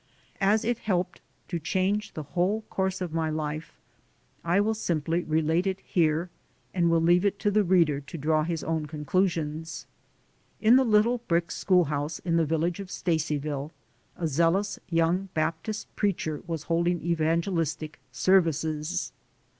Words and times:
As 0.39 0.65
it 0.65 0.79
helped 0.79 1.21
to 1.47 1.59
change 1.59 2.13
the 2.15 2.23
whole 2.23 2.61
course 2.71 3.01
of 3.01 3.13
my 3.13 3.29
life, 3.29 3.77
I 4.43 4.59
will 4.59 4.73
simply 4.73 5.21
relate 5.23 5.67
it 5.67 5.79
here 5.81 6.31
and 6.73 6.89
will 6.89 6.99
leave 7.03 7.23
it 7.23 7.37
to 7.41 7.51
the 7.51 7.63
reader 7.63 7.99
to 8.01 8.17
draw 8.17 8.41
his 8.43 8.63
own 8.63 8.87
conclusions. 8.87 9.85
In 10.59 10.75
the 10.75 10.83
little 10.83 11.19
brick 11.27 11.51
schoolhouse 11.51 12.17
in 12.17 12.35
the 12.35 12.45
village 12.45 12.79
of 12.79 12.87
[133 12.87 13.47
134 13.47 13.47
THE 13.47 14.27
SOUL 14.27 14.47
OF 14.47 14.49
AN 14.49 14.49
IMMIGRANT 14.49 14.65
Stacyville, 14.65 14.65
a 14.65 14.65
zealous 14.65 14.79
young 14.89 15.29
Baptist 15.35 15.95
preacher 15.95 16.41
was 16.47 16.63
holding 16.63 17.03
evangelistic 17.03 17.99
services. 18.11 19.11